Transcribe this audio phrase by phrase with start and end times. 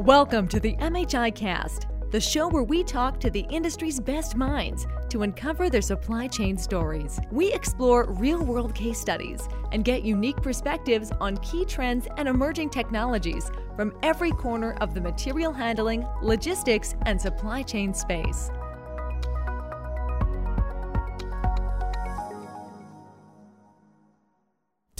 [0.00, 4.86] Welcome to the MHI Cast, the show where we talk to the industry's best minds
[5.10, 7.20] to uncover their supply chain stories.
[7.30, 12.70] We explore real world case studies and get unique perspectives on key trends and emerging
[12.70, 18.50] technologies from every corner of the material handling, logistics, and supply chain space.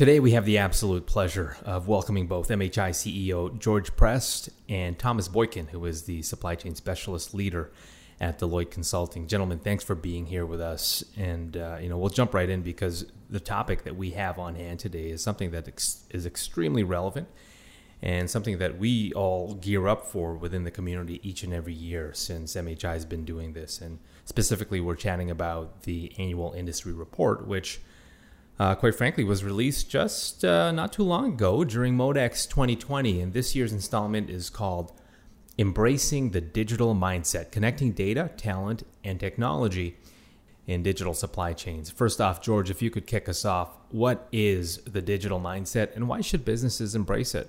[0.00, 5.28] Today, we have the absolute pleasure of welcoming both MHI CEO George Prest and Thomas
[5.28, 7.70] Boykin, who is the supply chain specialist leader
[8.18, 9.27] at Deloitte Consulting.
[9.27, 11.05] Gentlemen, thanks for being here with us.
[11.18, 14.55] And, uh, you know, we'll jump right in because the topic that we have on
[14.55, 17.28] hand today is something that ex- is extremely relevant
[18.00, 22.14] and something that we all gear up for within the community each and every year
[22.14, 23.82] since MHI has been doing this.
[23.82, 27.80] And specifically, we're chatting about the annual industry report, which
[28.60, 33.22] uh, quite frankly, was released just uh, not too long ago during Modex 2020.
[33.22, 34.92] And this year's installment is called
[35.58, 39.97] Embracing the Digital Mindset Connecting Data, Talent, and Technology
[40.66, 41.88] in Digital Supply Chains.
[41.88, 46.06] First off, George, if you could kick us off, what is the digital mindset and
[46.06, 47.48] why should businesses embrace it?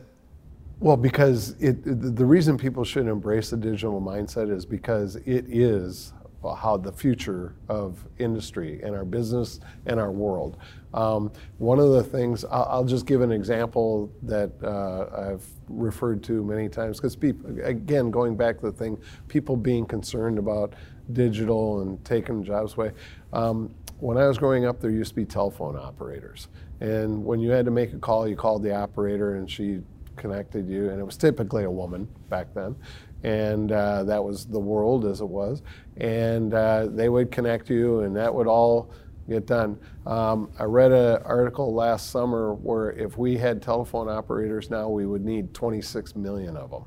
[0.80, 6.14] Well, because it, the reason people should embrace the digital mindset is because it is
[6.44, 10.58] how the future of industry and our business and our world.
[10.94, 16.24] Um, one of the things, I'll, I'll, just give an example that uh, I've referred
[16.24, 17.16] to many times, because
[17.64, 20.74] again, going back to the thing, people being concerned about
[21.14, 22.92] digital and taking jobs away.
[23.32, 26.48] Um, when I was growing up, there used to be telephone operators.
[26.82, 29.82] And when you had to make a call, you called the operator and she
[30.16, 32.76] connected you, and it was typically a woman back then
[33.24, 35.62] and uh, that was the world as it was.
[35.98, 38.92] And uh, they would connect you, and that would all
[39.30, 39.78] get done.
[40.06, 45.06] Um, I read an article last summer where if we had telephone operators now, we
[45.06, 46.86] would need 26 million of them.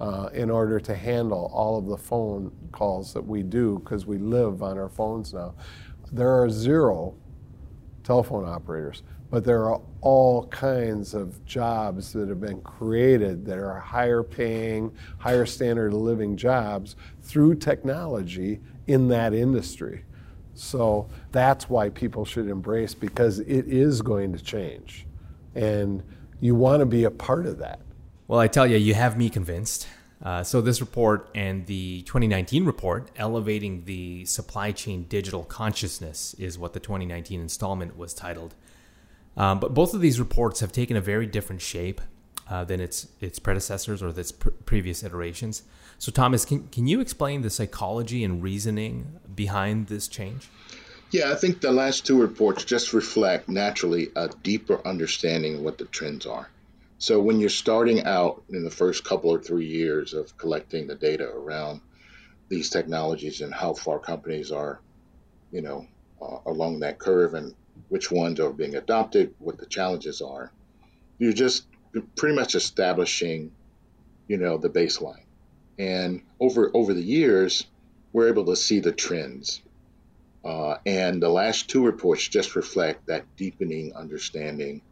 [0.00, 4.18] Uh, in order to handle all of the phone calls that we do because we
[4.18, 5.54] live on our phones now.
[6.10, 7.14] There are zero
[8.02, 13.80] telephone operators, but there are all kinds of jobs that have been created that are
[13.80, 20.04] higher paying, higher standard of living jobs through technology in that industry.
[20.52, 25.06] So that's why people should embrace because it is going to change.
[25.54, 26.02] And
[26.40, 27.80] you want to be a part of that.
[28.28, 29.88] Well, I tell you, you have me convinced.
[30.22, 36.58] Uh, so, this report and the 2019 report, Elevating the Supply Chain Digital Consciousness, is
[36.58, 38.54] what the 2019 installment was titled.
[39.36, 42.00] Um, but both of these reports have taken a very different shape
[42.48, 45.62] uh, than its its predecessors or its pr- previous iterations.
[45.98, 50.48] So, Thomas, can, can you explain the psychology and reasoning behind this change?
[51.12, 55.78] Yeah, I think the last two reports just reflect naturally a deeper understanding of what
[55.78, 56.48] the trends are.
[56.98, 60.94] So when you're starting out in the first couple or three years of collecting the
[60.94, 61.80] data around
[62.48, 64.80] these technologies and how far companies are,
[65.50, 65.86] you know,
[66.20, 67.54] uh, along that curve and
[67.88, 70.52] which ones are being adopted, what the challenges are,
[71.18, 71.66] you're just
[72.16, 73.52] pretty much establishing,
[74.28, 75.24] you know, the baseline.
[75.78, 77.64] And over over the years,
[78.12, 79.62] we're able to see the trends.
[80.44, 84.82] Uh, and the last two reports just reflect that deepening understanding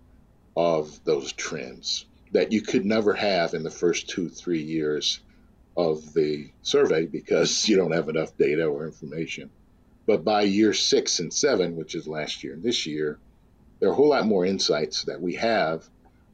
[0.56, 5.20] of those trends that you could never have in the first two, three years
[5.76, 9.50] of the survey because you don't have enough data or information.
[10.10, 13.20] But by year six and seven, which is last year and this year,
[13.78, 15.88] there are a whole lot more insights that we have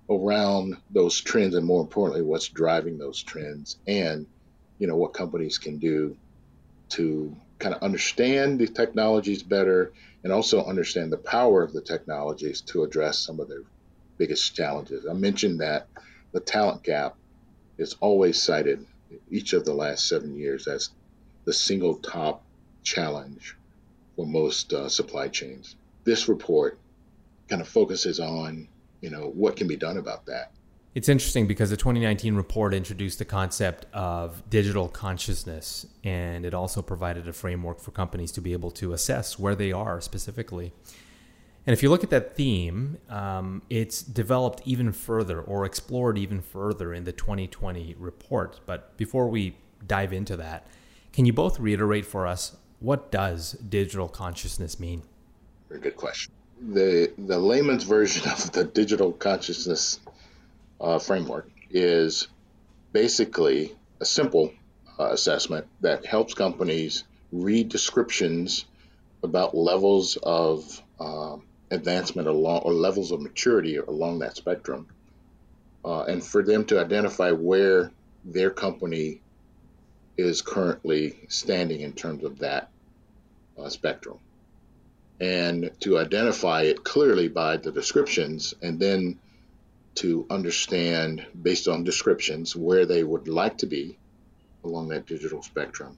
[0.09, 4.27] around those trends and more importantly, what's driving those trends and,
[4.79, 6.17] you know, what companies can do
[6.89, 9.93] to kind of understand the technologies better
[10.25, 13.65] and also understand the power of the technologies to address some of their
[14.17, 15.05] biggest challenges.
[15.07, 15.87] I mentioned that
[16.33, 17.17] the talent gap
[17.77, 18.87] is always cited
[19.31, 20.89] each of the last seven years as
[21.45, 22.43] the single top
[22.83, 23.55] challenge
[24.17, 25.77] for most uh, supply chains.
[26.05, 26.79] This report
[27.49, 28.67] kind of focuses on,
[29.01, 30.53] you know, what can be done about that.
[30.95, 36.81] It's interesting because the 2019 report introduced the concept of digital consciousness, and it also
[36.81, 40.73] provided a framework for companies to be able to assess where they are specifically.
[41.67, 46.41] And if you look at that theme, um, it's developed even further or explored even
[46.41, 48.61] further in the 2020 report.
[48.65, 49.57] But before we
[49.87, 50.67] dive into that,
[51.13, 52.57] can you both reiterate for us
[52.87, 55.03] what does digital consciousness mean?
[55.69, 56.33] Very good question.
[56.71, 59.99] The the layman's version of the digital consciousness
[60.81, 62.29] uh, framework is
[62.93, 64.53] basically a simple
[65.01, 67.03] uh, assessment that helps companies
[67.33, 68.67] read descriptions
[69.25, 71.43] about levels of um,
[71.73, 74.87] advancement along or levels of maturity along that spectrum,
[75.85, 77.91] uh, and for them to identify where
[78.25, 79.21] their company
[80.17, 82.71] is currently standing in terms of that
[83.59, 84.19] uh, spectrum.
[85.21, 89.19] And to identify it clearly by the descriptions and then
[89.97, 93.99] to understand based on descriptions where they would like to be
[94.63, 95.97] along that digital spectrum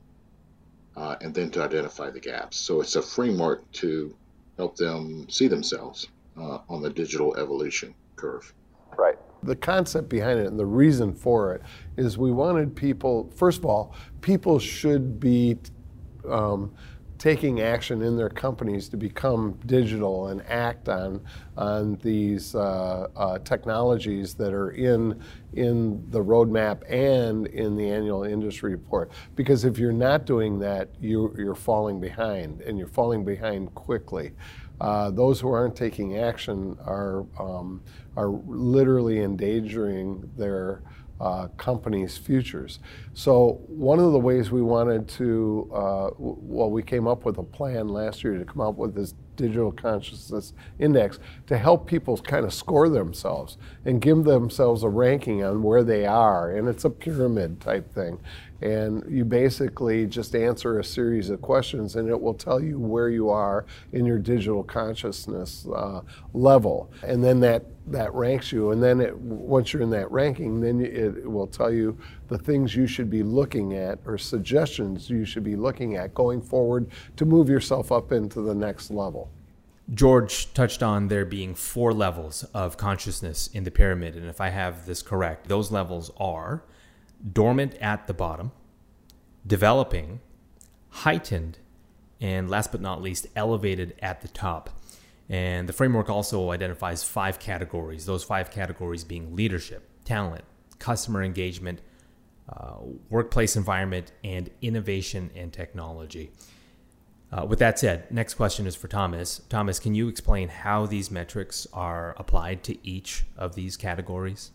[0.97, 2.57] uh, and then to identify the gaps.
[2.57, 4.15] So it's a framework to
[4.57, 8.53] help them see themselves uh, on the digital evolution curve.
[8.97, 9.17] Right.
[9.43, 11.63] The concept behind it and the reason for it
[11.97, 15.57] is we wanted people, first of all, people should be
[16.29, 16.75] um,
[17.19, 21.21] taking action in their companies to become digital and act on
[21.57, 25.21] on these uh, uh, technologies that are in
[25.55, 29.11] in the roadmap and in the annual industry report.
[29.35, 34.33] Because if you're not doing that, you, you're falling behind, and you're falling behind quickly.
[34.81, 37.83] Uh, those who aren't taking action are um,
[38.17, 40.83] are literally endangering their
[41.21, 42.79] uh, companies' futures.
[43.15, 47.43] So one of the ways we wanted to, uh, well, we came up with a
[47.43, 52.45] plan last year to come up with this digital consciousness index to help people kind
[52.45, 53.57] of score themselves
[53.87, 56.51] and give themselves a ranking on where they are.
[56.51, 58.19] And it's a pyramid type thing.
[58.61, 63.09] And you basically just answer a series of questions and it will tell you where
[63.09, 66.03] you are in your digital consciousness uh,
[66.35, 66.91] level.
[67.03, 68.73] And then that that ranks you.
[68.73, 71.97] And then it, once you're in that ranking then it, it will tell you
[72.29, 76.41] the things you should be looking at or suggestions you should be looking at going
[76.41, 79.31] forward to move yourself up into the next level
[79.93, 84.17] George touched on there being four levels of consciousness in the pyramid.
[84.17, 86.63] And if I have this correct, those levels are
[87.33, 88.53] dormant at the bottom,
[89.47, 90.21] developing,
[90.91, 91.59] heightened,
[92.21, 94.71] and last but not least, elevated at the top.
[95.31, 100.45] And the framework also identifies five categories, those five categories being leadership, talent,
[100.79, 101.81] customer engagement,
[102.49, 102.77] uh,
[103.11, 106.31] workplace environment, and innovation and technology.
[107.31, 109.43] Uh, with that said, next question is for Thomas.
[109.51, 114.53] Thomas, can you explain how these metrics are applied to each of these categories?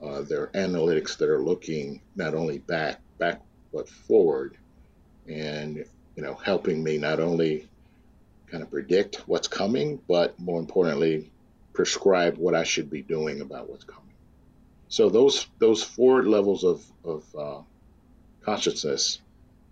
[0.00, 3.40] Uh, there are analytics that are looking not only back, back
[3.72, 4.56] but forward,
[5.26, 5.84] and
[6.14, 7.68] you know, helping me not only
[8.46, 11.30] kind of predict what's coming, but more importantly,
[11.72, 14.07] prescribe what I should be doing about what's coming.
[14.88, 17.62] So those those four levels of of uh,
[18.42, 19.20] consciousness,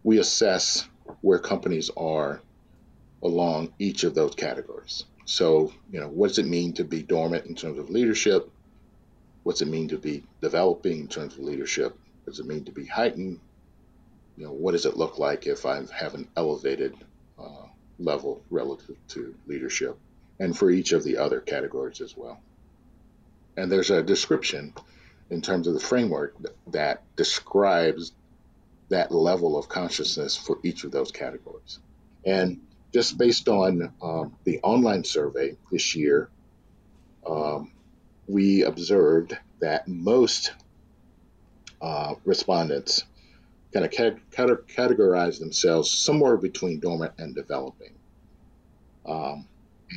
[0.03, 0.87] we assess
[1.23, 2.41] where companies are
[3.23, 5.05] along each of those categories.
[5.25, 8.51] So you know, what does it mean to be dormant in terms of leadership?
[9.43, 11.97] What's it mean to be developing in terms of leadership?
[12.25, 13.41] What does it mean to be heightened?
[14.37, 16.95] You know, what does it look like if I have an elevated
[17.39, 17.67] uh,
[17.99, 19.97] level relative to leadership?
[20.39, 22.39] And for each of the other categories as well.
[23.57, 24.75] And there's a description
[25.31, 26.37] in terms of the framework
[26.69, 28.13] that describes
[28.89, 31.81] that level of consciousness for each of those categories.
[32.25, 32.61] And
[32.93, 36.29] just based on um, the online survey this year,
[37.27, 37.73] um,
[38.29, 40.53] we observed that most
[41.81, 43.05] uh, respondents
[43.73, 43.93] kind of
[44.69, 47.93] categorize themselves somewhere between dormant and developing.
[49.05, 49.47] Um,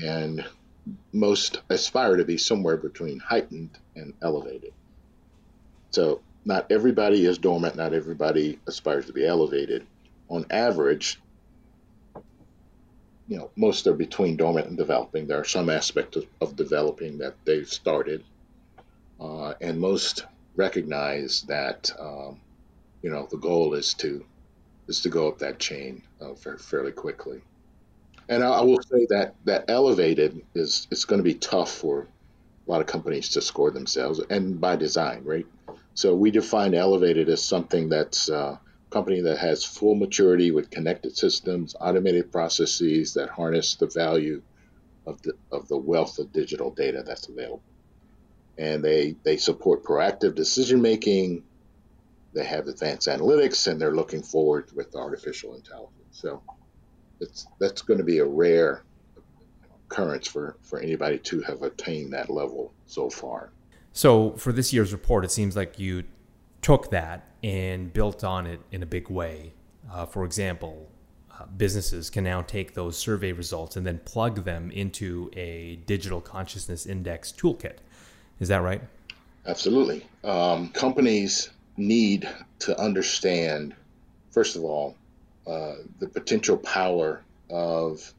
[0.03, 0.45] and
[1.13, 4.73] most aspire to be somewhere between heightened and elevated.
[5.91, 9.85] So, not everybody is dormant, not everybody aspires to be elevated.
[10.29, 11.19] On average,
[13.27, 15.27] you know, most are between dormant and developing.
[15.27, 18.23] There are some aspects of, of developing that they've started,
[19.19, 22.39] uh, and most recognize that um,
[23.01, 24.25] you know the goal is to
[24.87, 27.41] is to go up that chain uh, fairly quickly.
[28.27, 32.07] And I, I, will say that that elevated is it's going to be tough for
[32.69, 35.47] a lot of companies to score themselves, and by design, right?
[35.95, 38.57] So we define elevated as something that's uh,
[38.91, 44.43] company that has full maturity with connected systems, automated processes that harness the value
[45.07, 47.63] of the, of the wealth of digital data that's available.
[48.59, 51.43] And they, they support proactive decision making.
[52.33, 55.95] They have advanced analytics, and they're looking forward with artificial intelligence.
[56.11, 56.43] So
[57.19, 58.83] it's that's going to be a rare
[59.99, 63.49] occurrence for, for anybody to have attained that level so far.
[63.93, 66.03] So for this year's report, it seems like you
[66.61, 69.53] took that and built on it in a big way.
[69.91, 70.89] Uh, for example,
[71.31, 76.21] uh, businesses can now take those survey results and then plug them into a digital
[76.21, 77.77] consciousness index toolkit.
[78.39, 78.81] Is that right?
[79.45, 80.05] Absolutely.
[80.23, 82.29] Um, companies need
[82.59, 83.73] to understand,
[84.31, 84.95] first of all,
[85.47, 88.13] uh, the potential power of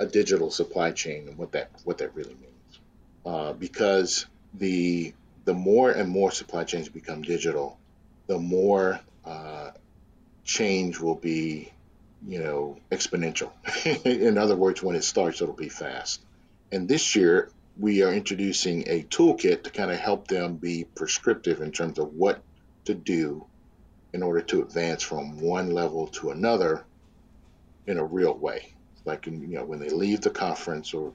[0.00, 2.80] a digital supply chain and what that what that really means.
[3.24, 5.12] Uh, because the
[5.44, 7.78] the more and more supply chains become digital,
[8.26, 9.70] the more uh,
[10.44, 11.70] change will be,
[12.26, 13.50] you know, exponential.
[14.06, 16.20] In other words, when it starts, it'll be fast.
[16.72, 21.60] And this year, we are introducing a toolkit to kind of help them be prescriptive
[21.60, 22.42] in terms of what
[22.86, 23.44] to do
[24.12, 26.84] in order to advance from one level to another
[27.86, 28.72] in a real way.
[29.04, 31.12] Like, you know, when they leave the conference or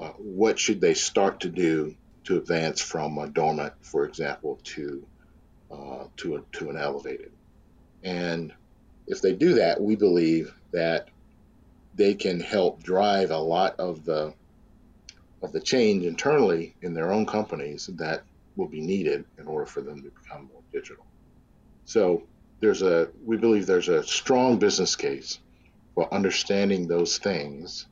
[0.00, 1.94] uh, what should they start to do
[2.24, 5.06] to advance from a dormant, for example, to
[5.70, 7.32] uh, to a, to an elevated.
[8.02, 8.52] And
[9.06, 11.08] if they do that, we believe that
[11.94, 14.34] they can help drive a lot of the
[15.42, 18.22] of the change internally in their own companies that
[18.56, 21.04] will be needed in order for them to become more digital.
[21.84, 22.22] So
[22.60, 25.38] there's a we believe there's a strong business case
[25.94, 27.86] for understanding those things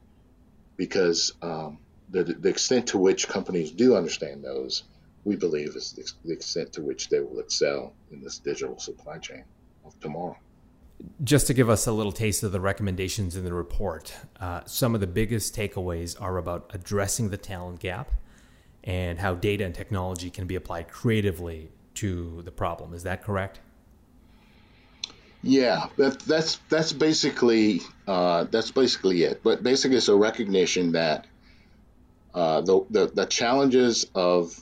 [0.76, 1.78] because um,
[2.10, 4.84] the, the extent to which companies do understand those,
[5.24, 9.18] we believe is the, the extent to which they will excel in this digital supply
[9.18, 9.44] chain
[9.84, 10.36] of tomorrow.
[11.24, 14.94] Just to give us a little taste of the recommendations in the report, uh, some
[14.94, 18.12] of the biggest takeaways are about addressing the talent gap
[18.84, 22.94] and how data and technology can be applied creatively to the problem.
[22.94, 23.60] Is that correct?
[25.42, 29.42] Yeah, that, that's that's basically uh, that's basically it.
[29.42, 31.26] But basically, it's a recognition that
[32.34, 34.58] uh, the, the, the challenges of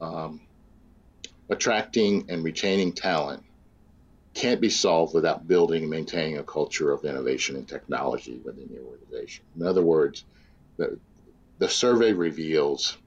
[0.00, 0.40] um,
[1.48, 3.42] attracting and retaining talent
[4.34, 8.80] can't be solved without building and maintaining a culture of innovation and technology within the
[8.80, 9.44] organization.
[9.56, 10.24] In other words,
[10.76, 10.98] the,
[11.58, 12.98] the survey reveals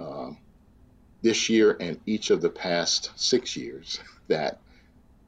[0.00, 0.30] uh,
[1.22, 4.60] this year and each of the past six years that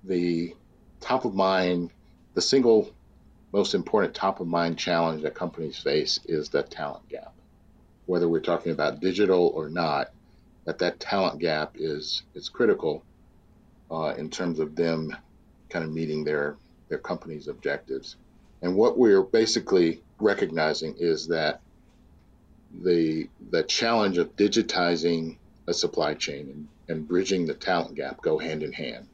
[0.05, 0.55] the
[1.03, 1.91] top of mind,
[2.35, 2.91] the single
[3.53, 7.35] most important top of mind challenge that companies face is the talent gap
[8.07, 10.11] whether we're talking about digital or not,
[10.65, 13.03] that that talent gap is is critical
[13.91, 15.17] uh, in terms of them
[15.69, 16.57] kind of meeting their
[16.89, 18.17] their company's objectives.
[18.61, 21.61] And what we're basically recognizing is that
[22.83, 28.39] the the challenge of digitizing a supply chain and, and bridging the talent gap go
[28.39, 29.07] hand in hand.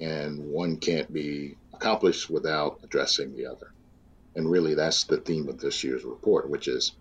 [0.00, 3.72] And one can't be accomplished without addressing the other.
[4.34, 6.92] And really that's the theme of this year's report, which is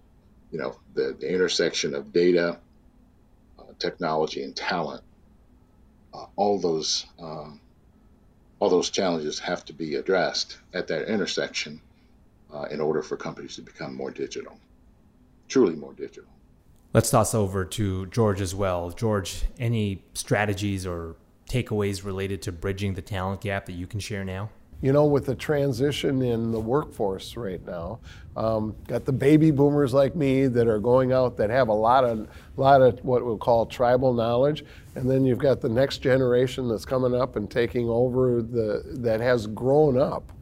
[0.54, 2.60] you know, the, the intersection of data,
[3.58, 5.04] uh, technology, and talent,
[6.14, 7.60] uh, all those um,
[8.60, 11.82] all those challenges have to be addressed at that intersection
[12.54, 14.58] uh, in order for companies to become more digital,
[15.50, 16.30] truly more digital.
[16.94, 18.92] Let's toss over to George as well.
[18.92, 21.16] George, any strategies or
[21.53, 24.50] takeaways related to bridging the talent gap that you can share now?
[24.83, 28.01] you know, with the transition in the workforce right now,
[28.36, 32.03] um, got the baby boomers like me that are going out that have a lot
[32.03, 36.67] of, lot of what we'll call tribal knowledge, and then you've got the next generation
[36.67, 40.33] that's coming up and taking over the that has grown up,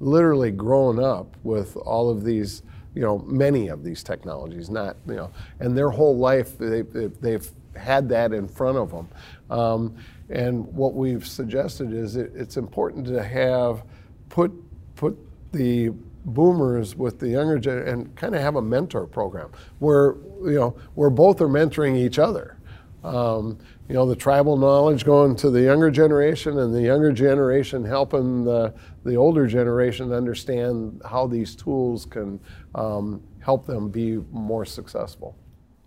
[0.00, 2.62] literally grown up with all of these,
[2.94, 7.50] you know, many of these technologies, not you know, and their whole life they, they've
[7.76, 9.08] had that in front of them.
[9.50, 9.96] Um,
[10.30, 13.84] and what we've suggested is it, it's important to have
[14.28, 14.52] put
[14.96, 15.18] put
[15.52, 15.90] the
[16.24, 19.50] boomers with the younger gen and kind of have a mentor program
[19.80, 20.14] where
[20.44, 22.56] you know where both are mentoring each other.
[23.04, 27.84] Um, you know the tribal knowledge going to the younger generation and the younger generation
[27.84, 28.72] helping the,
[29.04, 32.40] the older generation understand how these tools can
[32.74, 35.36] um, help them be more successful.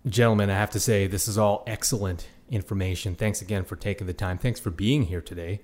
[0.08, 3.16] Gentlemen, I have to say this is all excellent information.
[3.16, 4.38] Thanks again for taking the time.
[4.38, 5.62] Thanks for being here today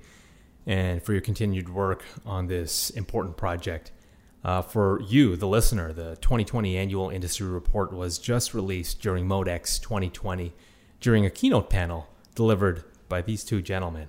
[0.67, 3.93] and for your continued work on this important project.
[4.45, 9.81] Uh, for you, the listener, the 2020 Annual Industry Report was just released during MODEX
[9.81, 10.53] 2020
[11.01, 14.09] during a keynote panel delivered by these two gentlemen.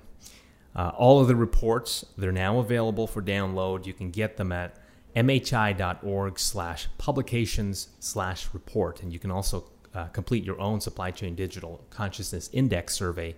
[0.76, 3.86] Uh, all of the reports, they're now available for download.
[3.86, 4.80] You can get them at
[5.16, 9.04] mhi.org slash publications slash report.
[9.04, 13.36] And you can also uh, complete your own supply chain digital consciousness index survey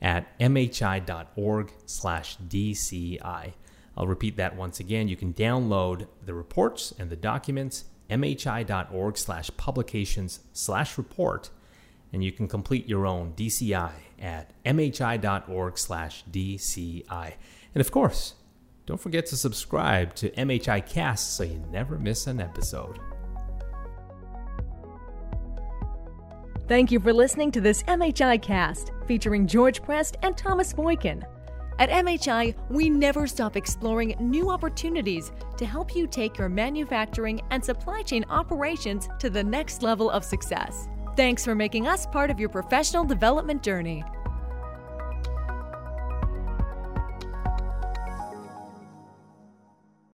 [0.00, 3.52] at mhi.org slash dci
[3.96, 5.08] i'll repeat that once again.
[5.08, 11.50] You can download the reports and the documents mhi.org slash publications slash report
[12.12, 13.90] and you can complete your own dci
[14.20, 17.34] at mhi.org slash dci
[17.74, 18.34] and of course
[18.86, 22.98] don't forget to subscribe to mhi cast so you never miss an episode
[26.68, 31.24] Thank you for listening to this MHI cast featuring George Prest and Thomas Boykin.
[31.80, 37.64] At MHI, we never stop exploring new opportunities to help you take your manufacturing and
[37.64, 40.88] supply chain operations to the next level of success.
[41.16, 44.04] Thanks for making us part of your professional development journey.